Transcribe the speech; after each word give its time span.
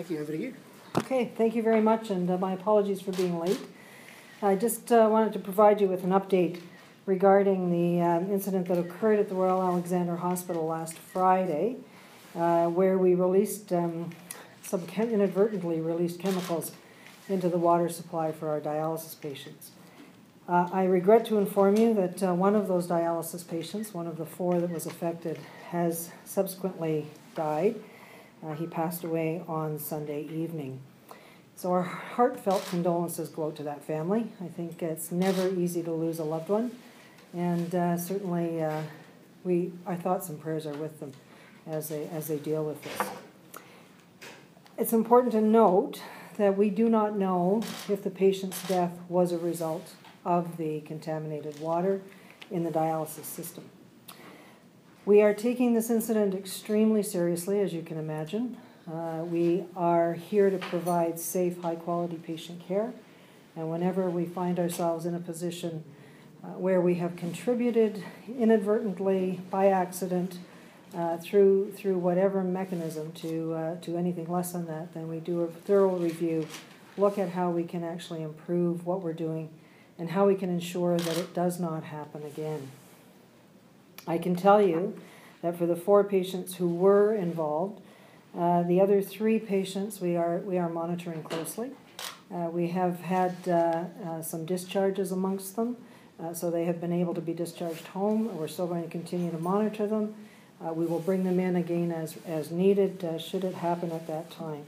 Over 0.00 0.32
to 0.32 0.38
you. 0.38 0.54
Okay, 0.96 1.30
thank 1.36 1.54
you 1.54 1.62
very 1.62 1.82
much, 1.82 2.08
and 2.08 2.30
uh, 2.30 2.38
my 2.38 2.54
apologies 2.54 3.02
for 3.02 3.12
being 3.12 3.38
late. 3.38 3.60
I 4.40 4.56
just 4.56 4.90
uh, 4.90 5.06
wanted 5.10 5.34
to 5.34 5.38
provide 5.38 5.78
you 5.78 5.88
with 5.88 6.04
an 6.04 6.10
update 6.10 6.62
regarding 7.04 7.70
the 7.70 8.02
um, 8.02 8.32
incident 8.32 8.66
that 8.68 8.78
occurred 8.78 9.18
at 9.18 9.28
the 9.28 9.34
Royal 9.34 9.62
Alexandra 9.62 10.16
Hospital 10.16 10.66
last 10.66 10.96
Friday, 10.96 11.76
uh, 12.34 12.68
where 12.68 12.96
we 12.96 13.14
released 13.14 13.74
um, 13.74 14.10
some 14.62 14.86
chem- 14.86 15.10
inadvertently 15.10 15.82
released 15.82 16.18
chemicals 16.18 16.72
into 17.28 17.50
the 17.50 17.58
water 17.58 17.90
supply 17.90 18.32
for 18.32 18.48
our 18.48 18.58
dialysis 18.58 19.20
patients. 19.20 19.72
Uh, 20.48 20.66
I 20.72 20.84
regret 20.84 21.26
to 21.26 21.36
inform 21.36 21.76
you 21.76 21.92
that 21.92 22.22
uh, 22.22 22.34
one 22.34 22.54
of 22.54 22.68
those 22.68 22.86
dialysis 22.86 23.46
patients, 23.46 23.92
one 23.92 24.06
of 24.06 24.16
the 24.16 24.26
four 24.26 24.60
that 24.60 24.70
was 24.70 24.86
affected, 24.86 25.38
has 25.68 26.10
subsequently 26.24 27.06
died. 27.36 27.76
Uh, 28.44 28.54
he 28.54 28.66
passed 28.66 29.04
away 29.04 29.42
on 29.46 29.78
Sunday 29.78 30.22
evening. 30.24 30.80
So 31.56 31.72
our 31.72 31.82
heartfelt 31.82 32.64
condolences 32.70 33.28
go 33.28 33.48
out 33.48 33.56
to 33.56 33.62
that 33.64 33.84
family. 33.84 34.32
I 34.42 34.48
think 34.48 34.82
it's 34.82 35.12
never 35.12 35.48
easy 35.48 35.82
to 35.82 35.92
lose 35.92 36.18
a 36.18 36.24
loved 36.24 36.48
one, 36.48 36.70
and 37.34 37.74
uh, 37.74 37.98
certainly 37.98 38.62
uh, 38.62 38.80
we 39.44 39.72
our 39.86 39.96
thoughts 39.96 40.30
and 40.30 40.40
prayers 40.40 40.66
are 40.66 40.74
with 40.74 41.00
them 41.00 41.12
as 41.66 41.90
they 41.90 42.08
as 42.08 42.28
they 42.28 42.38
deal 42.38 42.64
with 42.64 42.82
this. 42.82 43.08
It's 44.78 44.94
important 44.94 45.32
to 45.32 45.42
note 45.42 46.00
that 46.38 46.56
we 46.56 46.70
do 46.70 46.88
not 46.88 47.18
know 47.18 47.62
if 47.90 48.02
the 48.02 48.10
patient's 48.10 48.66
death 48.66 48.98
was 49.10 49.30
a 49.30 49.38
result 49.38 49.92
of 50.24 50.56
the 50.56 50.80
contaminated 50.80 51.60
water 51.60 52.00
in 52.50 52.64
the 52.64 52.70
dialysis 52.70 53.24
system. 53.24 53.64
We 55.10 55.22
are 55.22 55.34
taking 55.34 55.74
this 55.74 55.90
incident 55.90 56.36
extremely 56.36 57.02
seriously, 57.02 57.58
as 57.58 57.72
you 57.72 57.82
can 57.82 57.98
imagine. 57.98 58.56
Uh, 58.88 59.24
we 59.24 59.64
are 59.74 60.14
here 60.14 60.50
to 60.50 60.58
provide 60.58 61.18
safe, 61.18 61.60
high 61.62 61.74
quality 61.74 62.14
patient 62.14 62.64
care. 62.68 62.92
And 63.56 63.68
whenever 63.68 64.08
we 64.08 64.24
find 64.24 64.60
ourselves 64.60 65.06
in 65.06 65.16
a 65.16 65.18
position 65.18 65.82
uh, 66.44 66.50
where 66.50 66.80
we 66.80 66.94
have 66.94 67.16
contributed 67.16 68.04
inadvertently, 68.38 69.40
by 69.50 69.66
accident, 69.66 70.38
uh, 70.96 71.16
through, 71.16 71.72
through 71.72 71.98
whatever 71.98 72.44
mechanism 72.44 73.10
to, 73.14 73.54
uh, 73.54 73.80
to 73.80 73.96
anything 73.96 74.30
less 74.30 74.52
than 74.52 74.66
that, 74.66 74.94
then 74.94 75.08
we 75.08 75.18
do 75.18 75.40
a 75.40 75.48
thorough 75.48 75.96
review, 75.96 76.46
look 76.96 77.18
at 77.18 77.30
how 77.30 77.50
we 77.50 77.64
can 77.64 77.82
actually 77.82 78.22
improve 78.22 78.86
what 78.86 79.02
we're 79.02 79.12
doing, 79.12 79.50
and 79.98 80.10
how 80.10 80.28
we 80.28 80.36
can 80.36 80.50
ensure 80.50 80.96
that 80.98 81.18
it 81.18 81.34
does 81.34 81.58
not 81.58 81.82
happen 81.82 82.22
again. 82.22 82.70
I 84.06 84.18
can 84.18 84.34
tell 84.34 84.60
you 84.62 84.96
that 85.42 85.56
for 85.56 85.66
the 85.66 85.76
four 85.76 86.04
patients 86.04 86.56
who 86.56 86.68
were 86.68 87.14
involved, 87.14 87.80
uh, 88.38 88.62
the 88.62 88.80
other 88.80 89.02
three 89.02 89.38
patients 89.38 90.00
we 90.00 90.16
are, 90.16 90.38
we 90.38 90.58
are 90.58 90.68
monitoring 90.68 91.22
closely. 91.22 91.70
Uh, 92.32 92.48
we 92.48 92.68
have 92.68 93.00
had 93.00 93.34
uh, 93.48 93.84
uh 94.06 94.22
some 94.22 94.46
discharges 94.46 95.10
amongst 95.10 95.56
them, 95.56 95.76
uh, 96.22 96.32
so 96.32 96.48
they 96.48 96.64
have 96.64 96.80
been 96.80 96.92
able 96.92 97.12
to 97.12 97.20
be 97.20 97.32
discharged 97.32 97.88
home. 97.88 98.36
We're 98.36 98.46
still 98.46 98.68
going 98.68 98.84
to 98.84 98.88
continue 98.88 99.32
to 99.32 99.38
monitor 99.38 99.86
them. 99.86 100.14
Uh, 100.64 100.72
we 100.72 100.86
will 100.86 101.00
bring 101.00 101.24
them 101.24 101.40
in 101.40 101.56
again 101.56 101.90
as, 101.90 102.16
as 102.26 102.50
needed, 102.50 103.04
should 103.18 103.44
it 103.44 103.54
happen 103.54 103.90
at 103.90 104.06
that 104.06 104.30
time. 104.30 104.64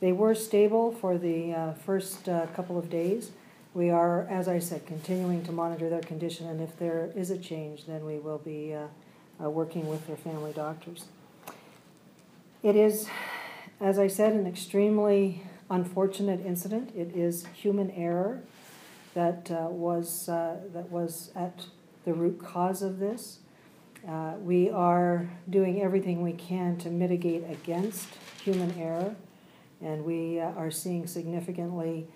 They 0.00 0.12
were 0.12 0.34
stable 0.34 0.92
for 0.92 1.18
the 1.18 1.74
first 1.84 2.24
couple 2.24 2.78
of 2.78 2.88
days. 2.88 3.32
We 3.74 3.90
are, 3.90 4.26
as 4.30 4.48
I 4.48 4.60
said, 4.60 4.86
continuing 4.86 5.44
to 5.44 5.52
monitor 5.52 5.90
their 5.90 6.00
condition, 6.00 6.48
and 6.48 6.60
if 6.60 6.78
there 6.78 7.10
is 7.16 7.30
a 7.30 7.38
change, 7.38 7.86
then 7.86 8.04
we 8.04 8.18
will 8.18 8.38
be 8.38 8.74
working 9.40 9.88
with 9.88 10.06
their 10.06 10.16
family 10.16 10.52
doctors. 10.52 11.06
It 12.62 12.76
is, 12.76 13.08
as 13.80 13.98
I 13.98 14.06
said, 14.06 14.32
an 14.32 14.46
extremely 14.46 15.42
unfortunate 15.70 16.40
incident. 16.46 16.94
It 16.96 17.14
is 17.14 17.46
human 17.54 17.90
error 17.90 18.42
that 19.14 19.50
uh, 19.50 19.68
was 19.70 20.28
uh, 20.28 20.56
that 20.72 20.90
was 20.90 21.30
at 21.34 21.66
the 22.04 22.14
root 22.14 22.42
cause 22.42 22.82
of 22.82 22.98
this. 22.98 23.38
Uh, 24.06 24.34
we 24.40 24.70
are 24.70 25.28
doing 25.48 25.82
everything 25.82 26.22
we 26.22 26.32
can 26.32 26.76
to 26.78 26.90
mitigate 26.90 27.44
against 27.50 28.08
human 28.42 28.72
error, 28.78 29.14
and 29.82 30.04
we 30.04 30.40
uh, 30.40 30.50
are 30.52 30.70
seeing 30.70 31.06
significantly 31.06 32.06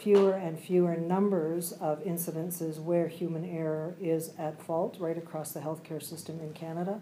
fewer 0.00 0.32
and 0.32 0.58
fewer 0.58 0.96
numbers 0.96 1.72
of 1.72 2.02
incidences 2.04 2.78
where 2.78 3.08
human 3.08 3.44
error 3.44 3.94
is 4.00 4.32
at 4.38 4.62
fault 4.62 4.96
right 4.98 5.18
across 5.18 5.52
the 5.52 5.60
healthcare 5.60 6.02
system 6.02 6.40
in 6.40 6.52
Canada. 6.52 7.00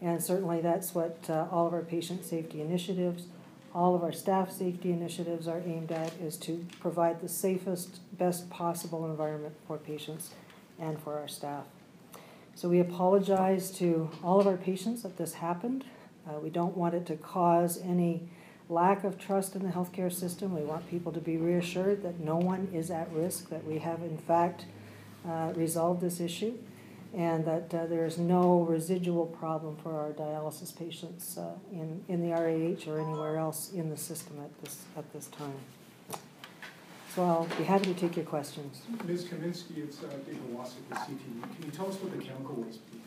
And 0.00 0.22
certainly 0.22 0.60
that's 0.60 0.94
what 0.94 1.18
uh, 1.28 1.46
all 1.50 1.66
of 1.66 1.72
our 1.72 1.82
patient 1.82 2.24
safety 2.24 2.60
initiatives, 2.60 3.24
all 3.74 3.94
of 3.94 4.02
our 4.02 4.12
staff 4.12 4.50
safety 4.50 4.92
initiatives 4.92 5.46
are 5.46 5.62
aimed 5.64 5.92
at 5.92 6.12
is 6.20 6.36
to 6.38 6.66
provide 6.80 7.20
the 7.20 7.28
safest, 7.28 8.00
best 8.18 8.50
possible 8.50 9.06
environment 9.06 9.54
for 9.66 9.78
patients 9.78 10.30
and 10.78 11.00
for 11.00 11.18
our 11.18 11.28
staff. 11.28 11.64
So 12.54 12.68
we 12.68 12.80
apologize 12.80 13.70
to 13.78 14.10
all 14.22 14.40
of 14.40 14.46
our 14.46 14.56
patients 14.56 15.02
that 15.02 15.16
this 15.16 15.34
happened. 15.34 15.84
Uh, 16.28 16.38
we 16.38 16.50
don't 16.50 16.76
want 16.76 16.94
it 16.94 17.06
to 17.06 17.16
cause 17.16 17.80
any 17.80 18.28
lack 18.72 19.04
of 19.04 19.18
trust 19.18 19.54
in 19.54 19.62
the 19.62 19.70
healthcare 19.70 20.12
system. 20.12 20.54
We 20.54 20.62
want 20.62 20.88
people 20.88 21.12
to 21.12 21.20
be 21.20 21.36
reassured 21.36 22.02
that 22.02 22.18
no 22.20 22.36
one 22.36 22.68
is 22.72 22.90
at 22.90 23.12
risk, 23.12 23.50
that 23.50 23.64
we 23.64 23.78
have 23.78 24.02
in 24.02 24.18
fact 24.18 24.66
uh, 25.28 25.52
resolved 25.54 26.00
this 26.00 26.20
issue 26.20 26.58
and 27.14 27.44
that 27.44 27.74
uh, 27.74 27.86
there 27.86 28.06
is 28.06 28.16
no 28.18 28.60
residual 28.62 29.26
problem 29.26 29.76
for 29.82 29.92
our 29.92 30.12
dialysis 30.12 30.76
patients 30.76 31.36
uh, 31.36 31.52
in, 31.70 32.02
in 32.08 32.22
the 32.22 32.32
RAH 32.32 32.90
or 32.90 32.98
anywhere 32.98 33.36
else 33.36 33.70
in 33.72 33.90
the 33.90 33.96
system 33.96 34.38
at 34.42 34.62
this, 34.62 34.84
at 34.96 35.12
this 35.12 35.26
time. 35.26 35.52
So 37.14 37.22
I'll 37.22 37.48
be 37.58 37.64
happy 37.64 37.92
to 37.92 37.94
take 37.94 38.16
your 38.16 38.24
questions. 38.24 38.80
Ms. 39.04 39.24
Kaminsky, 39.24 39.84
it's 39.84 40.02
uh, 40.02 40.06
David 40.24 40.56
Wasik 40.56 40.88
with 40.88 40.98
CTV. 40.98 41.42
Can 41.56 41.66
you 41.66 41.70
tell 41.70 41.88
us 41.88 41.96
what 41.96 42.16
the 42.16 42.24
chemical 42.24 42.54
was, 42.54 42.78
please? 42.78 43.01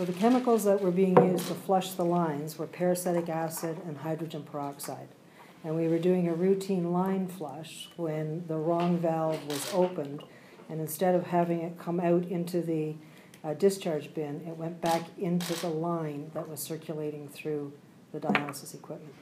So 0.00 0.06
the 0.06 0.14
chemicals 0.14 0.64
that 0.64 0.80
were 0.80 0.90
being 0.90 1.14
used 1.30 1.48
to 1.48 1.54
flush 1.54 1.90
the 1.90 2.06
lines 2.06 2.56
were 2.56 2.66
peracetic 2.66 3.28
acid 3.28 3.76
and 3.86 3.98
hydrogen 3.98 4.44
peroxide. 4.50 5.08
And 5.62 5.76
we 5.76 5.88
were 5.88 5.98
doing 5.98 6.26
a 6.26 6.32
routine 6.32 6.90
line 6.90 7.28
flush 7.28 7.90
when 7.96 8.46
the 8.46 8.56
wrong 8.56 8.96
valve 8.96 9.46
was 9.46 9.70
opened, 9.74 10.22
and 10.70 10.80
instead 10.80 11.14
of 11.14 11.26
having 11.26 11.60
it 11.60 11.78
come 11.78 12.00
out 12.00 12.24
into 12.24 12.62
the 12.62 12.94
uh, 13.44 13.52
discharge 13.52 14.14
bin, 14.14 14.40
it 14.48 14.56
went 14.56 14.80
back 14.80 15.02
into 15.18 15.52
the 15.60 15.68
line 15.68 16.30
that 16.32 16.48
was 16.48 16.60
circulating 16.60 17.28
through 17.28 17.70
the 18.12 18.20
dialysis 18.20 18.72
equipment. 18.72 19.12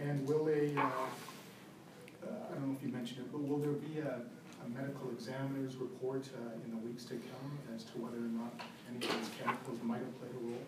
And 0.00 0.24
will 0.28 0.46
a, 0.50 0.72
uh, 0.78 0.82
uh, 0.82 2.28
I 2.48 2.54
don't 2.54 2.68
know 2.68 2.76
if 2.78 2.86
you 2.86 2.92
mentioned 2.92 3.22
it, 3.22 3.32
but 3.32 3.42
will 3.42 3.58
there 3.58 3.72
be 3.72 3.98
a, 3.98 4.20
a 4.64 4.68
medical 4.68 5.10
examiner's 5.10 5.74
report 5.74 6.28
uh, 6.32 6.64
in 6.64 6.70
the 6.70 6.86
weeks 6.86 7.04
to 7.06 7.14
come 7.14 7.58
as 7.74 7.82
to 7.82 7.92
whether 7.98 8.18
or 8.18 8.30
not 8.38 8.54
any 8.88 9.06
of 9.06 9.16
these 9.18 9.30
chemicals 9.42 9.78
might 9.82 9.98
have 9.98 10.20
played 10.20 10.32
a 10.32 10.44
role? 10.44 10.66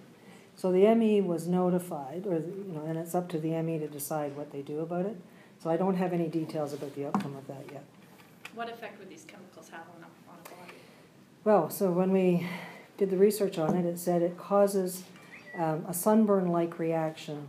So 0.66 0.72
the 0.72 0.93
ME 0.97 1.21
was 1.21 1.47
notified, 1.47 2.27
or, 2.27 2.38
you 2.38 2.72
know, 2.75 2.82
and 2.88 2.99
it's 2.99 3.15
up 3.15 3.28
to 3.28 3.38
the 3.38 3.50
ME 3.62 3.78
to 3.78 3.87
decide 3.87 4.37
what 4.37 4.50
they 4.50 4.62
do 4.62 4.81
about 4.81 5.06
it. 5.06 5.16
So 5.62 5.71
I 5.71 5.77
don't 5.77 5.94
have 5.94 6.12
any 6.12 6.27
details 6.27 6.72
about 6.72 6.93
the 6.97 7.06
outcome 7.06 7.37
of 7.37 7.47
that 7.47 7.62
yet. 7.72 7.84
What 8.53 8.69
effect 8.69 8.99
would 8.99 9.09
these 9.09 9.25
chemicals 9.28 9.69
have 9.69 9.82
on 9.82 10.03
a, 10.03 10.28
on 10.28 10.38
a 10.44 10.49
body? 10.49 10.78
Well, 11.44 11.71
so 11.71 11.93
when 11.93 12.10
we 12.10 12.49
did 12.99 13.10
the 13.10 13.16
research 13.16 13.59
on 13.59 13.76
it, 13.76 13.87
it 13.87 13.97
said 14.00 14.22
it 14.22 14.37
causes 14.37 15.05
um, 15.56 15.84
a 15.87 15.94
sunburn-like 15.94 16.81
reaction 16.81 17.47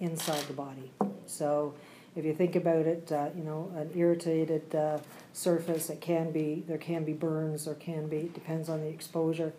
inside 0.00 0.42
the 0.48 0.52
body. 0.52 0.90
So 1.26 1.72
if 2.16 2.24
you 2.24 2.34
think 2.34 2.56
about 2.56 2.84
it, 2.84 3.12
uh, 3.12 3.28
you 3.36 3.44
know, 3.44 3.70
an 3.76 3.92
irritated 3.94 4.74
uh, 4.74 4.98
surface, 5.32 5.88
it 5.88 6.00
can 6.00 6.32
be, 6.32 6.64
there 6.66 6.78
can 6.78 7.04
be 7.04 7.12
burns, 7.12 7.66
there 7.66 7.74
can 7.74 8.08
be, 8.08 8.28
depends 8.34 8.68
on 8.68 8.80
the 8.80 8.88
exposure. 8.88 9.52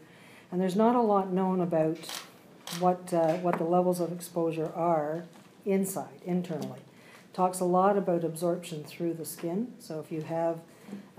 And 0.51 0.59
there's 0.59 0.75
not 0.75 0.97
a 0.97 1.01
lot 1.01 1.31
known 1.31 1.61
about 1.61 1.99
what, 2.79 3.13
uh, 3.13 3.35
what 3.37 3.57
the 3.57 3.63
levels 3.63 3.99
of 3.99 4.11
exposure 4.11 4.71
are 4.75 5.23
inside, 5.65 6.21
internally. 6.25 6.79
Talks 7.33 7.59
a 7.59 7.65
lot 7.65 7.97
about 7.97 8.23
absorption 8.23 8.83
through 8.83 9.13
the 9.13 9.25
skin. 9.25 9.73
So 9.79 9.99
if 9.99 10.11
you 10.11 10.21
have 10.21 10.59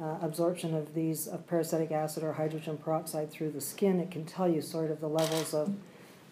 uh, 0.00 0.16
absorption 0.22 0.74
of 0.74 0.94
these 0.94 1.26
of 1.26 1.46
peracetic 1.46 1.92
acid 1.92 2.22
or 2.24 2.32
hydrogen 2.32 2.78
peroxide 2.78 3.30
through 3.30 3.50
the 3.50 3.60
skin, 3.60 4.00
it 4.00 4.10
can 4.10 4.24
tell 4.24 4.48
you 4.48 4.62
sort 4.62 4.90
of 4.90 5.00
the 5.00 5.08
levels 5.08 5.54
of, 5.54 5.72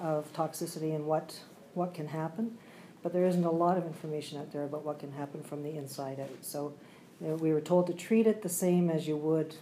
of 0.01 0.33
toxicity 0.33 0.95
and 0.95 1.07
what 1.07 1.41
what 1.75 1.95
can 1.95 2.09
happen. 2.09 2.57
But 3.03 3.13
there 3.13 3.27
isn't 3.27 3.45
a 3.45 3.51
lot 3.51 3.77
of 3.77 3.87
information 3.87 4.41
out 4.41 4.53
there 4.53 4.65
about 4.65 4.85
what 4.85 4.99
can 4.99 5.13
happen 5.13 5.43
from 5.43 5.63
the 5.63 5.77
inside 5.77 6.19
out. 6.19 6.31
So 6.41 6.73
you 7.21 7.29
know, 7.29 7.35
we 7.37 7.53
were 7.53 7.61
told 7.61 7.87
to 7.89 7.93
treat 7.93 8.27
it 8.27 8.43
the 8.43 8.49
same 8.49 8.91
as 8.91 9.07
you 9.07 9.17
would 9.17 9.55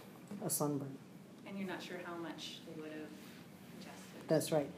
a 0.43 0.49
sunburn. 0.49 0.97
And 1.47 1.57
you're 1.57 1.67
not 1.67 1.83
sure 1.83 1.97
how 2.03 2.15
much 2.15 2.59
they 2.65 2.81
would 2.81 2.91
have 2.91 3.07
ingested. 3.77 4.27
That's 4.27 4.51
right. 4.51 4.69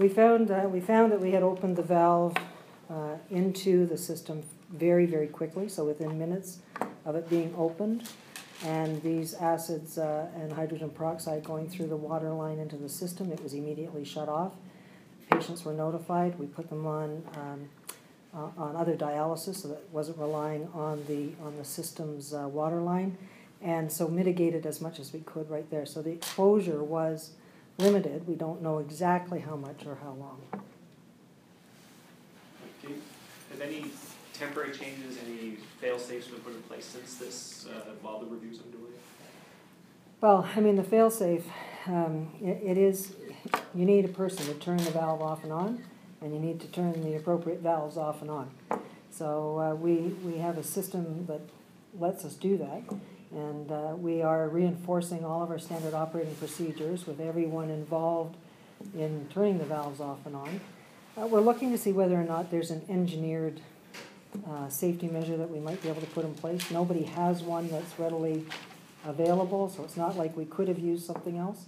We 0.00 0.08
found 0.08 0.48
we 0.72 0.80
found 0.80 1.12
that 1.12 1.20
we 1.20 1.32
had 1.32 1.42
opened 1.42 1.76
the 1.76 1.82
valve 1.82 2.34
uh, 2.88 3.16
into 3.28 3.84
the 3.84 3.98
system 3.98 4.42
very 4.72 5.04
very 5.04 5.26
quickly. 5.26 5.68
So 5.68 5.84
within 5.84 6.18
minutes 6.18 6.60
of 7.04 7.16
it 7.16 7.28
being 7.28 7.54
opened, 7.54 8.08
and 8.64 9.02
these 9.02 9.34
acids 9.34 9.98
uh, 9.98 10.28
and 10.34 10.54
hydrogen 10.54 10.88
peroxide 10.88 11.44
going 11.44 11.68
through 11.68 11.88
the 11.88 11.96
water 11.96 12.30
line 12.30 12.58
into 12.58 12.76
the 12.76 12.88
system, 12.88 13.30
it 13.30 13.42
was 13.42 13.52
immediately 13.52 14.02
shut 14.06 14.30
off. 14.30 14.52
Patients 15.30 15.66
were 15.66 15.74
notified. 15.74 16.38
We 16.38 16.46
put 16.46 16.70
them 16.70 16.86
on 16.86 17.22
um, 17.36 17.68
uh, 18.32 18.48
on 18.56 18.76
other 18.76 18.96
dialysis, 18.96 19.56
so 19.56 19.68
that 19.68 19.82
wasn't 19.92 20.16
relying 20.16 20.66
on 20.72 21.04
the, 21.08 21.32
on 21.44 21.58
the 21.58 21.64
system's 21.64 22.32
uh, 22.32 22.48
water 22.48 22.80
line. 22.80 23.18
And 23.60 23.92
so 23.92 24.08
mitigated 24.08 24.64
as 24.64 24.80
much 24.80 24.98
as 24.98 25.12
we 25.12 25.20
could 25.20 25.50
right 25.50 25.70
there. 25.70 25.84
So 25.84 26.00
the 26.00 26.12
exposure 26.12 26.82
was 26.82 27.32
limited. 27.78 28.26
We 28.26 28.34
don't 28.34 28.62
know 28.62 28.78
exactly 28.78 29.40
how 29.40 29.56
much 29.56 29.86
or 29.86 29.96
how 29.96 30.12
long. 30.12 30.40
Do 32.82 32.88
you- 32.88 32.94
Have 33.50 33.60
any 33.60 33.90
temporary 34.32 34.72
changes, 34.72 35.18
any 35.26 35.56
fail-safes 35.80 36.28
been 36.28 36.40
put 36.40 36.54
in 36.54 36.62
place 36.62 36.84
since 36.84 37.16
this, 37.16 37.66
uh, 37.66 37.90
while 38.00 38.20
the 38.20 38.26
review's 38.26 38.60
underway? 38.62 38.92
Well, 40.20 40.48
I 40.54 40.60
mean, 40.60 40.76
the 40.76 40.84
fail-safe, 40.84 41.46
um, 41.86 42.28
it, 42.40 42.60
it 42.62 42.78
is, 42.78 43.14
you 43.74 43.84
need 43.84 44.04
a 44.04 44.08
person 44.08 44.46
to 44.46 44.54
turn 44.54 44.76
the 44.78 44.90
valve 44.92 45.20
off 45.20 45.42
and 45.42 45.52
on, 45.52 45.82
and 46.20 46.32
you 46.32 46.38
need 46.40 46.60
to 46.60 46.68
turn 46.68 47.02
the 47.02 47.16
appropriate 47.16 47.60
valves 47.60 47.96
off 47.96 48.22
and 48.22 48.30
on. 48.30 48.50
So, 49.10 49.58
uh, 49.58 49.74
we, 49.74 49.96
we 50.24 50.38
have 50.38 50.56
a 50.56 50.62
system 50.62 51.26
that 51.26 51.40
lets 51.98 52.24
us 52.24 52.34
do 52.34 52.56
that, 52.58 52.82
and, 53.32 53.70
uh, 53.70 53.94
we 53.96 54.22
are 54.22 54.48
reinforcing 54.48 55.24
all 55.24 55.42
of 55.42 55.50
our 55.50 55.58
standard 55.58 55.94
operating 55.94 56.34
procedures 56.36 57.06
with 57.06 57.20
everyone 57.20 57.70
involved 57.70 58.36
in 58.94 59.28
turning 59.32 59.58
the 59.58 59.64
valves 59.64 60.00
off 60.00 60.24
and 60.26 60.34
on. 60.34 60.60
Uh, 61.20 61.26
we're 61.26 61.40
looking 61.40 61.70
to 61.70 61.78
see 61.78 61.92
whether 61.92 62.14
or 62.14 62.24
not 62.24 62.50
there's 62.50 62.70
an 62.70 62.82
engineered, 62.88 63.60
uh, 64.48 64.68
safety 64.68 65.08
measure 65.08 65.36
that 65.36 65.50
we 65.50 65.60
might 65.60 65.80
be 65.82 65.88
able 65.88 66.00
to 66.00 66.06
put 66.08 66.24
in 66.24 66.34
place. 66.34 66.70
Nobody 66.70 67.02
has 67.02 67.42
one 67.42 67.68
that's 67.68 67.98
readily 67.98 68.46
available, 69.04 69.68
so 69.68 69.84
it's 69.84 69.96
not 69.96 70.16
like 70.16 70.36
we 70.36 70.44
could 70.44 70.68
have 70.68 70.78
used 70.78 71.04
something 71.04 71.36
else. 71.36 71.66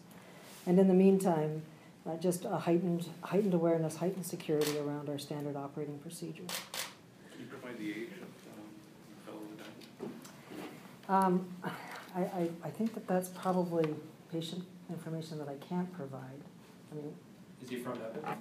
And 0.66 0.78
in 0.78 0.88
the 0.88 0.94
meantime, 0.94 1.62
uh, 2.06 2.16
just 2.16 2.44
a 2.44 2.56
heightened, 2.58 3.08
heightened 3.22 3.54
awareness, 3.54 3.96
heightened 3.96 4.26
security 4.26 4.78
around 4.78 5.08
our 5.08 5.18
standard 5.18 5.56
operating 5.56 5.98
procedures. 5.98 6.50
Can 7.30 7.40
you 7.40 7.46
provide 7.46 7.78
the 7.78 7.90
age 7.90 8.12
of, 8.12 8.22
um, 8.22 8.68
the 9.16 9.30
fellow 9.30 9.40
that 9.56 9.58
died? 10.00 10.10
Um, 11.12 11.46
I, 12.16 12.20
I, 12.20 12.48
I 12.64 12.70
think 12.70 12.94
that 12.94 13.06
that's 13.06 13.28
probably 13.28 13.84
patient 14.32 14.64
information 14.88 15.38
that 15.40 15.48
I 15.48 15.56
can't 15.68 15.92
provide. 15.92 16.40
I 16.90 16.94
mean, 16.94 17.12
Is 17.62 17.68
he 17.68 17.76
from 17.76 17.98
Devon? 17.98 18.38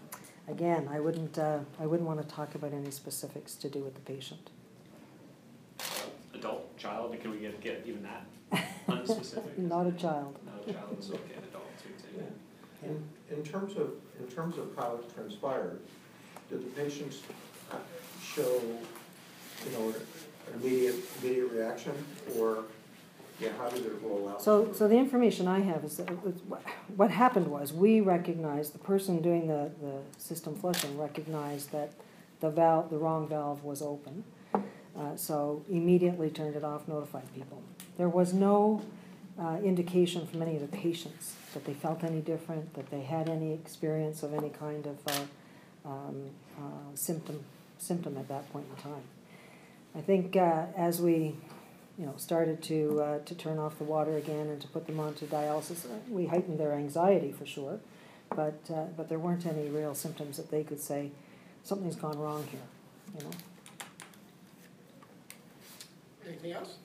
again, 0.47 0.87
I 0.89 1.01
wouldn't, 1.01 1.37
uh, 1.37 1.59
I 1.81 1.85
wouldn't 1.85 2.07
wanna 2.07 2.23
talk 2.23 2.55
about 2.55 2.71
any 2.71 2.89
specifics 2.91 3.55
to 3.55 3.69
do 3.69 3.79
with 3.79 3.95
the 3.95 3.99
patient. 4.01 4.51
Adult, 6.33 6.77
child, 6.77 7.13
can 7.19 7.31
we 7.31 7.39
get, 7.39 7.59
get 7.59 7.83
even 7.85 8.03
that 8.03 8.25
unspecific? 8.87 9.57
Not 9.57 9.87
a 9.87 9.91
child. 9.91 10.39
Not 10.45 10.65
a 10.65 10.73
child, 10.73 10.97
so 11.01 11.15
okay, 11.15 11.35
adult, 11.49 11.77
too, 11.77 11.89
you'd 11.89 11.99
say 11.99 12.23
that. 12.23 12.87
In, 12.87 13.03
in 13.37 13.43
terms 13.43 13.75
of, 13.75 13.91
in 14.17 14.27
terms 14.33 14.57
of 14.57 14.73
how 14.77 14.95
it 14.95 15.13
transpired, 15.13 15.81
did 16.49 16.63
the 16.63 16.81
patients 16.81 17.19
uh, 17.69 17.75
show, 18.23 18.61
you 19.65 19.71
know, 19.73 19.89
an 19.89 19.95
immediate, 20.55 20.95
immediate 21.21 21.51
reaction? 21.51 21.93
Or, 22.37 22.65
yeah, 23.39 23.49
how 23.57 23.69
did 23.69 23.85
it 23.85 23.93
roll 24.03 24.29
out? 24.29 24.41
So, 24.41 24.71
so 24.73 24.87
the 24.87 24.97
information 24.97 25.47
I 25.47 25.59
have 25.61 25.83
is 25.83 25.97
that, 25.97 26.09
it 26.09 26.23
was- 26.23 26.41
what- 26.95 27.11
happened 27.11 27.47
was, 27.47 27.73
we 27.73 28.01
recognized, 28.01 28.73
the 28.73 28.79
person 28.79 29.21
doing 29.21 29.47
the, 29.47 29.71
the 29.81 29.99
system 30.17 30.55
flushing 30.55 30.97
recognized 30.97 31.71
that 31.71 31.91
the 32.39 32.49
valve, 32.49 32.89
the 32.89 32.97
wrong 32.97 33.27
valve 33.27 33.63
was 33.63 33.81
open. 33.81 34.23
Uh, 34.53 35.15
so 35.15 35.63
immediately 35.69 36.29
turned 36.29 36.55
it 36.55 36.63
off, 36.63 36.87
notified 36.87 37.23
people. 37.33 37.61
There 37.97 38.09
was 38.09 38.33
no, 38.33 38.81
uh, 39.39 39.57
indication 39.63 40.27
from 40.27 40.41
any 40.41 40.55
of 40.55 40.61
the 40.61 40.77
patients 40.77 41.35
that 41.53 41.65
they 41.65 41.73
felt 41.73 42.03
any 42.03 42.19
different, 42.19 42.73
that 42.73 42.89
they 42.91 43.01
had 43.01 43.29
any 43.29 43.53
experience 43.53 44.21
of 44.23 44.33
any 44.33 44.49
kind 44.49 44.85
of, 44.85 44.97
uh, 45.07 45.89
um, 45.89 46.29
uh, 46.57 46.61
symptom, 46.93 47.43
symptom 47.77 48.17
at 48.17 48.27
that 48.27 48.51
point 48.51 48.65
in 48.75 48.83
time. 48.83 49.01
I 49.95 50.01
think, 50.01 50.35
uh, 50.35 50.65
as 50.75 51.01
we 51.01 51.35
you 51.97 52.05
know, 52.05 52.13
started 52.17 52.63
to, 52.63 53.01
uh, 53.01 53.19
to 53.19 53.35
turn 53.35 53.59
off 53.59 53.77
the 53.77 53.83
water 53.83 54.17
again 54.17 54.47
and 54.47 54.59
to 54.61 54.67
put 54.67 54.87
them 54.87 54.99
onto 54.99 55.27
dialysis. 55.27 55.85
Uh, 55.85 55.99
We 56.09 56.25
heightened 56.27 56.59
their 56.59 56.73
anxiety 56.73 57.31
for 57.31 57.45
sure, 57.45 57.79
but, 58.29 58.59
uh, 58.73 58.85
but 58.97 59.09
there 59.09 59.19
weren't 59.19 59.45
any 59.45 59.69
real 59.69 59.93
symptoms 59.93 60.37
that 60.37 60.49
they 60.49 60.63
could 60.63 60.79
say, 60.79 61.11
something's 61.63 61.95
gone 61.95 62.17
wrong 62.17 62.47
here, 62.49 62.61
you 63.17 63.23
know? 63.23 63.31
Anything 66.25 66.51
else? 66.53 66.75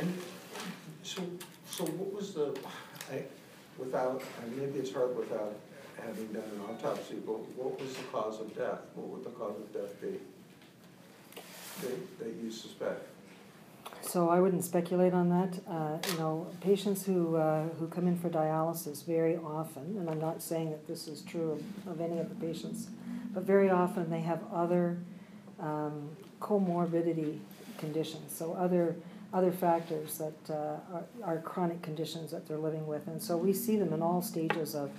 And 0.00 0.18
so, 1.02 1.22
so 1.70 1.84
what 1.84 2.14
was 2.14 2.34
the, 2.34 2.58
I, 3.12 3.22
without, 3.78 4.22
and 4.42 4.56
maybe 4.56 4.78
it's 4.78 4.92
hard 4.92 5.16
without 5.16 5.54
having 6.04 6.26
done 6.32 6.42
an 6.42 6.60
autopsy, 6.68 7.14
what 7.24 7.80
was 7.80 7.94
the 7.94 8.02
cause 8.04 8.40
of 8.40 8.56
death? 8.56 8.80
What 8.94 9.08
would 9.08 9.24
the 9.24 9.30
cause 9.30 9.56
of 9.56 9.72
death 9.72 10.00
be? 10.00 10.18
That, 11.80 12.18
that 12.18 12.34
you 12.42 12.50
suspect? 12.50 13.08
So 14.02 14.28
I 14.28 14.40
wouldn't 14.40 14.64
speculate 14.64 15.14
on 15.14 15.28
that. 15.30 15.60
Uh, 15.68 15.98
you 16.10 16.18
know, 16.18 16.46
patients 16.60 17.06
who, 17.06 17.36
uh, 17.36 17.68
who 17.78 17.86
come 17.86 18.06
in 18.08 18.18
for 18.18 18.28
dialysis 18.28 19.04
very 19.04 19.36
often, 19.36 19.96
and 19.98 20.10
I'm 20.10 20.20
not 20.20 20.42
saying 20.42 20.70
that 20.70 20.86
this 20.86 21.06
is 21.06 21.22
true 21.22 21.52
of, 21.52 21.92
of 21.92 22.00
any 22.00 22.18
of 22.18 22.28
the 22.28 22.34
patients, 22.34 22.88
but 23.32 23.44
very 23.44 23.70
often 23.70 24.10
they 24.10 24.20
have 24.20 24.40
other 24.52 24.98
um, 25.60 26.10
comorbidity 26.40 27.38
conditions, 27.78 28.36
so 28.36 28.52
other, 28.54 28.96
other 29.32 29.52
factors 29.52 30.18
that 30.18 30.50
uh, 30.50 30.76
are, 30.92 31.04
are 31.24 31.38
chronic 31.38 31.80
conditions 31.80 32.32
that 32.32 32.46
they're 32.46 32.58
living 32.58 32.86
with. 32.86 33.06
And 33.06 33.22
so 33.22 33.36
we 33.36 33.52
see 33.52 33.76
them 33.76 33.92
in 33.92 34.02
all 34.02 34.20
stages 34.20 34.74
of, 34.74 34.90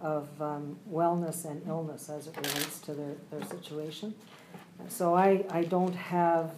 of 0.00 0.28
um, 0.40 0.78
wellness 0.90 1.44
and 1.44 1.66
illness 1.66 2.08
as 2.08 2.26
it 2.26 2.36
relates 2.36 2.80
to 2.80 2.94
their, 2.94 3.14
their 3.30 3.44
situation. 3.48 4.14
So 4.88 5.14
I, 5.14 5.44
I 5.50 5.64
don't 5.64 5.94
have 5.94 6.52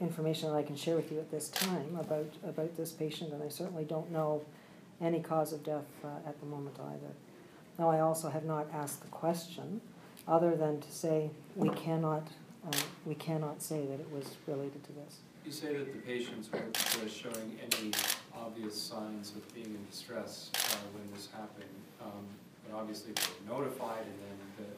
information 0.00 0.50
that 0.50 0.56
I 0.56 0.62
can 0.62 0.76
share 0.76 0.96
with 0.96 1.10
you 1.12 1.18
at 1.18 1.30
this 1.30 1.48
time 1.48 1.96
about, 1.98 2.32
about 2.44 2.76
this 2.76 2.92
patient, 2.92 3.32
and 3.32 3.42
I 3.42 3.48
certainly 3.48 3.84
don't 3.84 4.10
know 4.10 4.42
any 5.00 5.20
cause 5.20 5.52
of 5.52 5.62
death 5.62 5.84
uh, 6.04 6.28
at 6.28 6.40
the 6.40 6.46
moment 6.46 6.76
either. 6.80 7.12
Now, 7.78 7.90
I 7.90 8.00
also 8.00 8.30
have 8.30 8.44
not 8.44 8.66
asked 8.72 9.02
the 9.02 9.08
question, 9.08 9.82
other 10.26 10.56
than 10.56 10.80
to 10.80 10.90
say, 10.90 11.30
we 11.54 11.68
cannot, 11.70 12.26
uh, 12.66 12.76
we 13.04 13.14
cannot 13.14 13.62
say 13.62 13.84
that 13.84 14.00
it 14.00 14.10
was 14.10 14.36
related 14.46 14.82
to 14.84 14.92
this. 14.92 15.18
You 15.44 15.52
say 15.52 15.76
that 15.76 15.92
the 15.92 16.00
patients 16.00 16.50
weren't 16.50 16.76
uh, 16.76 17.08
showing 17.08 17.58
any 17.60 17.92
obvious 18.34 18.80
signs 18.80 19.32
of 19.36 19.54
being 19.54 19.66
in 19.66 19.86
distress 19.90 20.50
uh, 20.54 20.76
when 20.94 21.12
this 21.14 21.28
happened, 21.32 21.68
um, 22.02 22.24
but 22.70 22.78
obviously 22.78 23.12
they 23.12 23.22
were 23.22 23.58
notified, 23.58 24.02
and 24.02 24.18
then 24.26 24.36
the, 24.58 24.68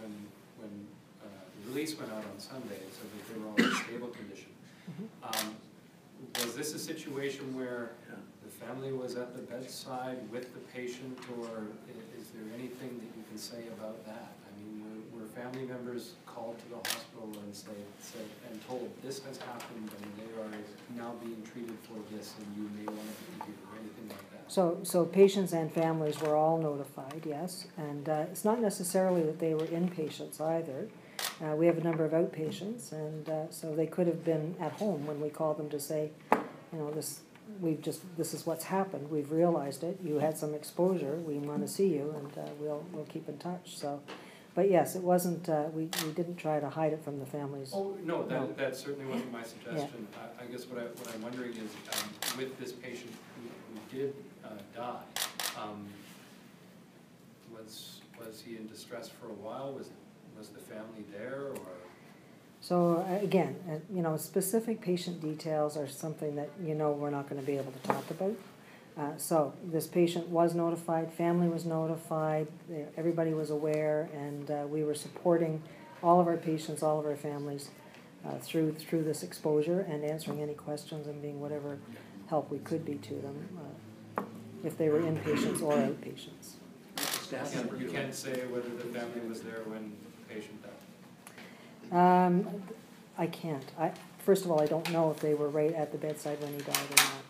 when, 0.00 0.12
when 0.60 0.72
uh, 1.22 1.26
the 1.64 1.68
release 1.70 1.98
went 1.98 2.12
out 2.12 2.24
on 2.24 2.38
Sunday, 2.38 2.76
it 2.76 2.92
said 2.94 3.08
that 3.12 3.22
they 3.32 3.36
were 3.40 3.48
all 3.48 3.56
in 3.56 3.84
stable 3.84 4.08
condition. 4.08 4.50
Um, 5.24 5.56
Was 6.44 6.54
this 6.54 6.74
a 6.74 6.78
situation 6.78 7.56
where 7.56 7.92
the 8.44 8.50
family 8.66 8.92
was 8.92 9.16
at 9.16 9.32
the 9.34 9.40
bedside 9.42 10.18
with 10.30 10.52
the 10.52 10.60
patient, 10.76 11.16
or 11.38 11.48
i- 11.88 12.20
is 12.20 12.28
there 12.36 12.44
anything 12.54 12.92
that 13.00 13.10
you 13.16 13.24
can 13.28 13.38
say 13.38 13.64
about 13.78 14.04
that? 14.04 14.28
I 14.44 14.50
mean, 14.60 14.84
were, 14.84 15.00
were 15.20 15.28
family 15.32 15.64
members 15.64 16.12
called 16.26 16.58
to 16.60 16.66
the 16.68 16.80
hospital 16.92 17.30
and 17.42 17.54
say, 17.56 17.72
said, 18.02 18.26
and 18.50 18.54
told, 18.68 18.90
this 19.02 19.24
has 19.24 19.38
happened, 19.38 19.88
and 19.88 20.10
they 20.20 20.30
are 20.42 20.52
now 20.96 21.14
being 21.24 21.40
treated 21.52 21.78
for 21.88 21.96
this, 22.12 22.34
and 22.38 22.46
you 22.58 22.68
may 22.76 22.84
want 22.92 23.08
to 23.08 23.24
be 23.32 23.36
here, 23.48 23.60
or 23.64 23.78
anything 23.80 24.08
like 24.12 24.26
that? 24.36 24.39
So, 24.50 24.80
so 24.82 25.04
patients 25.04 25.52
and 25.52 25.72
families 25.72 26.20
were 26.20 26.34
all 26.34 26.58
notified, 26.58 27.22
yes, 27.24 27.66
and 27.76 28.08
uh, 28.08 28.24
it's 28.32 28.44
not 28.44 28.60
necessarily 28.60 29.22
that 29.22 29.38
they 29.38 29.54
were 29.54 29.66
inpatients 29.66 30.40
either. 30.40 30.88
Uh, 31.40 31.54
We 31.54 31.66
have 31.66 31.78
a 31.78 31.84
number 31.84 32.04
of 32.04 32.10
outpatients, 32.10 32.90
and 32.90 33.28
uh, 33.28 33.48
so 33.50 33.76
they 33.76 33.86
could 33.86 34.08
have 34.08 34.24
been 34.24 34.56
at 34.58 34.72
home 34.72 35.06
when 35.06 35.20
we 35.20 35.30
called 35.30 35.56
them 35.56 35.70
to 35.70 35.78
say, 35.78 36.10
you 36.32 36.78
know, 36.80 36.90
this, 36.90 37.20
we've 37.60 37.80
just, 37.80 38.00
this 38.16 38.34
is 38.34 38.44
what's 38.44 38.64
happened, 38.64 39.08
we've 39.08 39.30
realized 39.30 39.84
it, 39.84 40.00
you 40.02 40.18
had 40.18 40.36
some 40.36 40.52
exposure, 40.52 41.14
we 41.24 41.34
want 41.34 41.60
to 41.60 41.68
see 41.68 41.86
you, 41.86 42.12
and 42.18 42.36
uh, 42.36 42.50
we'll, 42.58 42.84
we'll 42.92 43.04
keep 43.04 43.28
in 43.28 43.38
touch, 43.38 43.76
so. 43.76 44.00
But 44.54 44.70
yes, 44.70 44.96
it 44.96 45.02
wasn't, 45.02 45.48
uh, 45.48 45.64
we, 45.72 45.88
we 46.04 46.12
didn't 46.12 46.36
try 46.36 46.58
to 46.58 46.68
hide 46.68 46.92
it 46.92 47.02
from 47.04 47.20
the 47.20 47.26
families. 47.26 47.70
Oh, 47.72 47.96
no, 48.04 48.22
No. 48.22 48.46
that, 48.46 48.56
that 48.58 48.76
certainly 48.76 49.06
wasn't 49.06 49.30
my 49.32 49.42
suggestion. 49.44 50.06
I, 50.20 50.42
I 50.42 50.46
guess 50.46 50.66
what 50.66 50.78
I, 50.80 50.86
what 50.86 51.08
I'm 51.14 51.22
wondering 51.22 51.52
is, 51.52 51.70
um, 52.02 52.10
with 52.36 52.58
this 52.58 52.72
patient 52.72 53.12
who, 53.36 53.48
who 53.74 53.96
did, 53.96 54.14
uh, 54.44 54.48
die, 54.74 55.02
um, 55.60 55.86
was, 57.54 58.00
was 58.18 58.42
he 58.44 58.56
in 58.56 58.66
distress 58.66 59.08
for 59.08 59.26
a 59.26 59.34
while? 59.34 59.72
Was, 59.72 59.90
was 60.36 60.48
the 60.48 60.60
family 60.60 61.04
there, 61.12 61.42
or? 61.54 61.56
So 62.60 63.04
uh, 63.08 63.22
again, 63.24 63.56
uh, 63.70 63.76
you 63.94 64.02
know, 64.02 64.16
specific 64.16 64.80
patient 64.80 65.20
details 65.20 65.76
are 65.76 65.88
something 65.88 66.34
that, 66.36 66.50
you 66.62 66.74
know, 66.74 66.90
we're 66.92 67.10
not 67.10 67.28
gonna 67.28 67.42
be 67.42 67.56
able 67.56 67.72
to 67.72 67.78
talk 67.80 68.10
about. 68.10 68.34
Uh, 69.00 69.16
So 69.16 69.52
this 69.64 69.86
patient 69.86 70.28
was 70.28 70.54
notified, 70.54 71.12
family 71.12 71.48
was 71.48 71.64
notified, 71.64 72.46
eh, 72.72 72.84
everybody 72.96 73.32
was 73.32 73.50
aware, 73.50 74.08
and 74.14 74.50
uh, 74.50 74.66
we 74.68 74.84
were 74.84 74.94
supporting 74.94 75.62
all 76.02 76.20
of 76.20 76.26
our 76.26 76.36
patients, 76.36 76.82
all 76.82 76.98
of 77.00 77.06
our 77.06 77.16
families 77.16 77.70
uh, 78.26 78.36
through, 78.38 78.72
through 78.74 79.02
this 79.04 79.22
exposure 79.22 79.80
and 79.80 80.04
answering 80.04 80.42
any 80.42 80.52
questions 80.54 81.06
and 81.06 81.22
being 81.22 81.40
whatever 81.40 81.78
help 82.28 82.50
we 82.50 82.58
could 82.58 82.84
be 82.84 82.94
to 82.96 83.14
them, 83.14 83.36
uh, 84.18 84.22
if 84.64 84.76
they 84.76 84.88
were 84.90 85.00
inpatients 85.00 85.62
or 85.62 85.72
outpatients. 85.72 86.56
You 87.30 87.36
can't- 87.54 87.80
You 87.80 87.88
can't 87.88 88.14
say 88.14 88.46
whether 88.52 88.68
the 88.68 88.88
family 88.98 89.20
was 89.28 89.40
there 89.42 89.62
when 89.66 89.92
the 90.28 90.34
patient 90.34 90.58
died. 90.62 92.26
Um, 92.26 92.62
I 93.16 93.26
can't. 93.26 93.64
I, 93.78 93.92
first 94.18 94.44
of 94.44 94.50
all, 94.50 94.60
I 94.60 94.66
don't 94.66 94.90
know 94.92 95.10
if 95.10 95.20
they 95.20 95.34
were 95.34 95.48
right 95.48 95.72
at 95.74 95.92
the 95.92 95.98
bedside 95.98 96.40
when 96.42 96.52
he 96.52 96.58
died 96.58 96.76
or 96.90 96.96
not. 96.96 97.24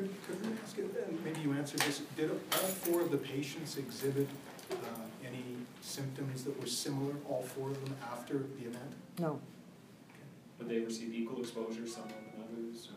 Could, 0.00 0.14
could 0.26 0.46
we 0.46 0.56
ask, 0.64 0.78
you, 0.78 0.90
and 1.06 1.22
maybe 1.24 1.40
you 1.40 1.52
answered 1.52 1.80
this, 1.80 2.00
did 2.16 2.30
all 2.30 2.36
four 2.38 3.02
of 3.02 3.10
the 3.10 3.18
patients 3.18 3.76
exhibit 3.76 4.28
uh, 4.70 4.76
any 5.22 5.44
symptoms 5.82 6.44
that 6.44 6.58
were 6.58 6.66
similar, 6.66 7.12
all 7.28 7.42
four 7.42 7.68
of 7.68 7.84
them, 7.84 7.94
after 8.10 8.38
the 8.38 8.66
event? 8.66 8.94
No. 9.18 9.38
Would 10.58 10.70
they 10.70 10.78
receive 10.78 11.12
equal 11.12 11.40
exposure, 11.40 11.86
some 11.86 12.04
of 12.04 12.08
than 12.08 12.44
others? 12.50 12.88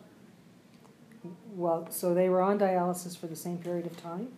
Well, 1.53 1.87
so 1.91 2.13
they 2.13 2.29
were 2.29 2.41
on 2.41 2.57
dialysis 2.57 3.17
for 3.17 3.27
the 3.27 3.35
same 3.35 3.57
period 3.57 3.85
of 3.85 4.01
time, 4.01 4.29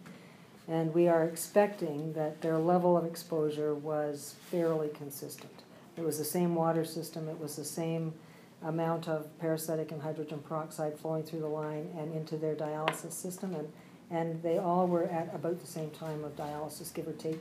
and 0.67 0.91
we 0.91 1.07
are 1.07 1.23
expecting 1.23 2.13
that 2.13 2.41
their 2.41 2.57
level 2.57 2.97
of 2.97 3.05
exposure 3.05 3.75
was 3.75 4.35
fairly 4.49 4.89
consistent. 4.89 5.53
It 5.97 6.03
was 6.03 6.17
the 6.17 6.25
same 6.25 6.55
water 6.55 6.83
system, 6.83 7.29
it 7.29 7.39
was 7.39 7.57
the 7.57 7.63
same 7.63 8.15
amount 8.63 9.07
of 9.07 9.27
peracetic 9.39 9.91
and 9.91 10.01
hydrogen 10.01 10.39
peroxide 10.39 10.97
flowing 10.97 11.23
through 11.23 11.41
the 11.41 11.47
line 11.47 11.89
and 11.97 12.13
into 12.13 12.37
their 12.37 12.55
dialysis 12.55 13.11
system, 13.11 13.53
and, 13.53 13.71
and 14.09 14.41
they 14.41 14.57
all 14.57 14.87
were 14.87 15.05
at 15.05 15.33
about 15.33 15.59
the 15.59 15.67
same 15.67 15.89
time 15.91 16.23
of 16.23 16.35
dialysis, 16.35 16.93
give 16.93 17.07
or 17.07 17.13
take 17.13 17.39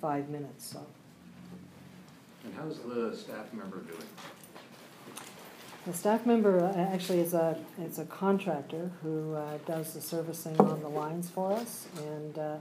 five 0.00 0.28
minutes, 0.28 0.66
so. 0.66 0.84
And 2.44 2.54
how's 2.54 2.78
the 2.78 3.16
staff 3.16 3.52
member 3.52 3.78
doing? 3.78 4.06
The 5.86 5.94
staff 5.94 6.26
member 6.26 6.60
uh, 6.60 6.76
actually 6.76 7.20
is 7.20 7.34
a, 7.34 7.56
is 7.80 7.98
a 7.98 8.04
contractor 8.04 8.90
who 9.02 9.34
uh, 9.34 9.58
does 9.66 9.94
the 9.94 10.00
servicing 10.00 10.58
on 10.60 10.80
the 10.82 10.88
lines 10.88 11.30
for 11.30 11.52
us. 11.52 11.86
And 11.96 12.38
uh, 12.38 12.56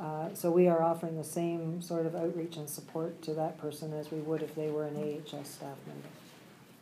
uh, 0.00 0.34
so 0.34 0.50
we 0.50 0.66
are 0.66 0.82
offering 0.82 1.16
the 1.16 1.24
same 1.24 1.80
sort 1.80 2.06
of 2.06 2.14
outreach 2.14 2.56
and 2.56 2.68
support 2.68 3.22
to 3.22 3.34
that 3.34 3.58
person 3.58 3.92
as 3.92 4.10
we 4.10 4.18
would 4.18 4.42
if 4.42 4.54
they 4.54 4.68
were 4.68 4.84
an 4.84 4.96
AHS 4.96 5.48
staff 5.48 5.76
member. 5.86 6.08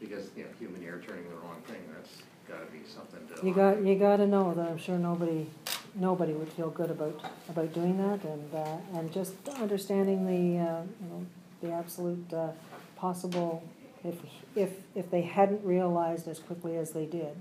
Because, 0.05 0.31
you 0.37 0.45
know, 0.45 0.51
human 0.59 0.83
ear 0.83 1.03
turning 1.07 1.29
the 1.29 1.37
wrong 1.37 1.63
thing, 1.67 1.81
that's 1.95 2.23
gotta 2.49 2.67
be 2.67 2.81
something 2.87 3.21
to. 3.37 3.47
You 3.47 3.55
got, 3.55 3.83
you 3.83 3.95
gotta 3.99 4.27
know 4.27 4.53
that 4.55 4.69
I'm 4.69 4.79
sure 4.79 4.99
nobody, 4.99 5.47
nobody 5.95 6.33
would 6.33 6.53
feel 6.53 6.71
good 6.71 6.91
about, 6.91 7.21
about 7.49 7.73
doing 7.73 7.97
that 7.99 8.23
and, 8.25 8.55
uh, 8.55 8.99
and 8.99 9.13
just 9.13 9.35
understanding 9.61 10.27
the, 10.27 10.63
uh, 10.63 10.83
you 10.83 11.09
know, 11.09 11.27
the 11.63 11.73
absolute 11.73 12.33
uh, 12.33 12.49
possible, 12.97 13.63
if, 14.05 14.17
if, 14.55 14.71
if 14.95 15.11
they 15.11 15.23
hadn't 15.23 15.65
realized 15.65 16.29
as 16.29 16.39
quickly 16.39 16.77
as 16.77 16.91
they 16.91 17.07
did 17.07 17.35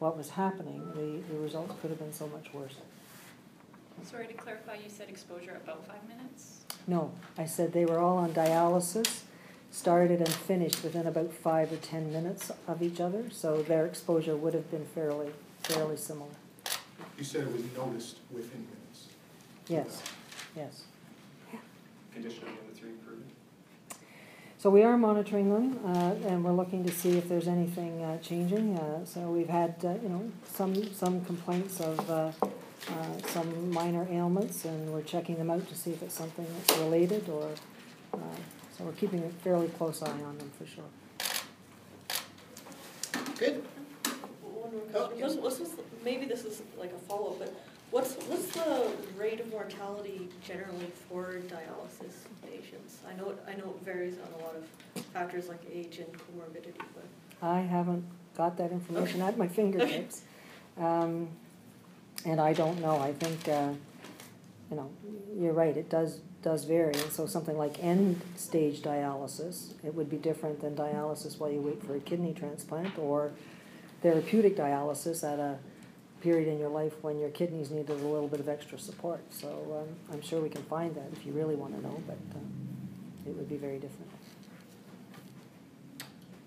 what 0.00 0.16
was 0.16 0.30
happening, 0.30 0.82
the, 0.94 1.32
the 1.32 1.40
results 1.40 1.72
could 1.80 1.90
have 1.90 1.98
been 2.00 2.12
so 2.12 2.26
much 2.28 2.52
worse. 2.52 2.74
Sorry 4.02 4.26
to 4.26 4.34
clarify, 4.34 4.74
you 4.74 4.90
said 4.90 5.08
exposure 5.08 5.58
about 5.62 5.86
five 5.86 6.06
minutes? 6.08 6.64
No, 6.88 7.12
I 7.38 7.44
said 7.44 7.72
they 7.72 7.84
were 7.84 8.00
all 8.00 8.18
on 8.18 8.32
dialysis, 8.34 9.20
started 9.74 10.20
and 10.20 10.28
finished 10.28 10.84
within 10.84 11.06
about 11.06 11.32
five 11.32 11.72
or 11.72 11.76
ten 11.76 12.12
minutes 12.12 12.52
of 12.68 12.80
each 12.80 13.00
other, 13.00 13.24
so 13.30 13.60
their 13.62 13.84
exposure 13.84 14.36
would 14.36 14.54
have 14.54 14.70
been 14.70 14.86
fairly, 14.94 15.30
fairly 15.64 15.96
similar. 15.96 16.30
You 17.18 17.24
said 17.24 17.42
it 17.42 17.52
was 17.52 17.62
noticed 17.76 18.18
within 18.32 18.66
minutes. 18.70 19.08
Yes, 19.68 20.02
yes. 20.56 20.84
Condition 22.12 22.44
of 22.44 22.48
the 22.50 22.60
other 22.60 22.74
three 22.78 22.90
improving? 22.90 23.24
So 24.58 24.70
we 24.70 24.84
are 24.84 24.96
monitoring 24.96 25.50
them, 25.50 25.80
uh, 25.84 26.28
and 26.28 26.44
we're 26.44 26.52
looking 26.52 26.84
to 26.84 26.92
see 26.92 27.18
if 27.18 27.28
there's 27.28 27.48
anything 27.48 28.00
uh, 28.02 28.18
changing. 28.18 28.78
Uh, 28.78 29.04
So 29.04 29.20
we've 29.22 29.48
had, 29.48 29.74
uh, 29.84 29.94
you 30.02 30.08
know, 30.08 30.30
some, 30.46 30.72
some 30.94 31.24
complaints 31.24 31.80
of 31.80 31.98
uh, 32.08 32.30
uh, 32.44 33.18
some 33.26 33.70
minor 33.72 34.06
ailments, 34.10 34.64
and 34.64 34.92
we're 34.92 35.02
checking 35.02 35.36
them 35.36 35.50
out 35.50 35.68
to 35.68 35.74
see 35.74 35.90
if 35.90 36.02
it's 36.02 36.14
something 36.14 36.46
that's 36.54 36.78
related, 36.78 37.28
or, 37.28 37.50
uh, 38.14 38.18
so 38.76 38.84
we're 38.84 38.92
keeping 38.92 39.22
a 39.24 39.28
fairly 39.42 39.68
close 39.68 40.02
eye 40.02 40.10
on 40.10 40.38
them 40.38 40.50
for 40.58 40.66
sure. 40.66 40.84
Good. 43.38 43.64
One 44.42 44.72
more 44.72 44.80
question. 45.08 45.20
What's, 45.20 45.34
what's, 45.36 45.58
this- 45.58 45.76
maybe 46.04 46.26
this 46.26 46.44
is 46.44 46.62
like 46.78 46.92
a 46.92 46.98
follow-up, 47.08 47.38
but 47.38 47.54
what's, 47.90 48.14
what's 48.26 48.46
the 48.48 48.90
rate 49.18 49.40
of 49.40 49.48
mortality 49.50 50.28
generally 50.46 50.90
for 51.08 51.40
dialysis 51.48 52.14
patients? 52.48 52.98
I 53.08 53.14
know, 53.14 53.30
it 53.30 53.38
I 53.48 53.54
know 53.54 53.74
it 53.78 53.84
varies 53.84 54.14
on 54.18 54.40
a 54.40 54.44
lot 54.44 54.54
of 54.56 55.04
factors 55.06 55.48
like 55.48 55.60
age 55.72 55.98
and 55.98 56.08
comorbidity, 56.12 56.78
but. 56.94 57.04
I 57.42 57.60
haven't 57.60 58.04
got 58.36 58.56
that 58.58 58.72
information 58.72 59.20
at 59.22 59.36
my 59.38 59.48
fingertips. 59.48 60.22
Um, 60.78 61.28
And 62.26 62.40
I 62.40 62.54
don't 62.54 62.80
know, 62.80 62.98
I 62.98 63.12
think, 63.12 63.46
uh, 63.48 63.72
you 64.70 64.76
know, 64.76 64.90
you're 65.38 65.52
right, 65.52 65.76
it 65.76 65.90
does, 65.90 66.20
does 66.44 66.64
vary. 66.64 66.92
And 66.92 67.10
so 67.10 67.26
something 67.26 67.56
like 67.56 67.82
end-stage 67.82 68.82
dialysis, 68.82 69.72
it 69.82 69.94
would 69.94 70.10
be 70.10 70.18
different 70.18 70.60
than 70.60 70.76
dialysis 70.76 71.40
while 71.40 71.50
you 71.50 71.60
wait 71.60 71.82
for 71.82 71.96
a 71.96 72.00
kidney 72.00 72.34
transplant 72.34 72.96
or 72.98 73.32
therapeutic 74.02 74.56
dialysis 74.56 75.24
at 75.24 75.38
a 75.38 75.58
period 76.20 76.46
in 76.46 76.58
your 76.58 76.68
life 76.68 76.92
when 77.02 77.18
your 77.18 77.30
kidneys 77.30 77.70
needed 77.70 77.90
a 77.90 77.94
little 77.94 78.28
bit 78.28 78.40
of 78.40 78.48
extra 78.48 78.78
support. 78.78 79.20
So 79.30 79.48
um, 79.80 79.96
I'm 80.12 80.22
sure 80.22 80.40
we 80.40 80.50
can 80.50 80.62
find 80.64 80.94
that 80.94 81.08
if 81.12 81.26
you 81.26 81.32
really 81.32 81.54
want 81.54 81.74
to 81.76 81.82
know, 81.82 82.02
but 82.06 82.18
um, 82.34 82.52
it 83.26 83.34
would 83.34 83.48
be 83.48 83.56
very 83.56 83.78
different. 83.78 84.10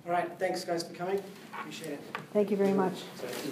All 0.06 0.14
right, 0.14 0.30
thanks 0.40 0.64
guys 0.64 0.84
for 0.84 0.94
coming. 0.94 1.22
Appreciate 1.60 1.94
it. 1.94 2.00
Thank 2.32 2.50
you 2.50 2.56
very 2.56 2.72
much. 2.72 3.02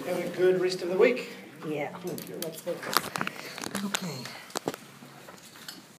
Have 0.06 0.18
a 0.18 0.28
good 0.36 0.60
rest 0.60 0.80
of 0.82 0.88
the 0.88 0.96
week. 0.96 1.28
Yeah. 1.68 1.94
Let's 2.42 2.60
focus. 2.60 2.96
Okay. 3.84 4.45